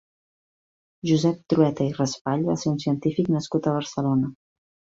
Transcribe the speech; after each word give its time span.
Josep 1.09 1.43
Trueta 1.53 1.87
i 1.91 1.93
Raspall 1.99 2.47
va 2.49 2.57
ser 2.63 2.73
un 2.73 2.81
científic 2.87 3.33
nascut 3.39 3.69
a 3.73 3.77
Barcelona. 3.79 4.35